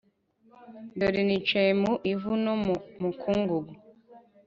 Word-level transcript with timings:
dore 0.99 1.21
nicaye 1.27 1.71
mu 1.81 1.93
ivu 2.11 2.31
no 2.43 2.53
mu 2.63 2.75
mukungugu 3.01 3.73